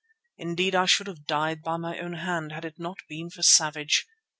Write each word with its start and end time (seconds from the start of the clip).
Indeed 0.39 0.73
I 0.73 0.87
should 0.87 1.05
have 1.05 1.27
died 1.27 1.61
by 1.61 1.77
my 1.77 1.99
own 1.99 2.13
hand, 2.13 2.53
had 2.53 2.65
it 2.65 2.79
not 2.79 2.97
been 3.07 3.29
for 3.29 3.43
Savage. 3.43 4.07